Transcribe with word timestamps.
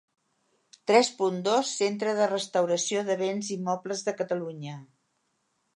Tres 0.91 1.09
punt 1.19 1.37
dos 1.49 1.73
Centre 1.81 2.15
de 2.21 2.29
Restauració 2.33 3.05
de 3.11 3.19
Béns 3.23 3.53
i 3.59 3.61
Mobles 3.69 4.05
de 4.11 4.17
Catalunya. 4.23 4.81